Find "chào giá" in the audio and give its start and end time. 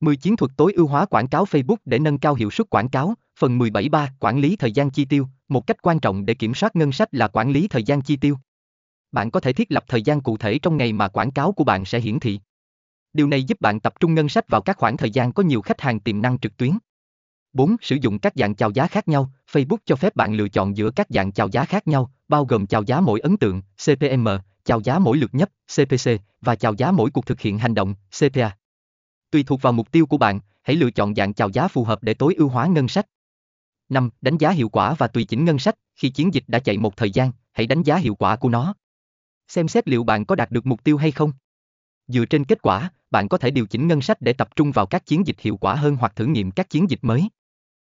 18.54-18.86, 21.32-21.64, 22.66-23.00, 24.64-24.98, 26.56-26.90, 31.34-31.68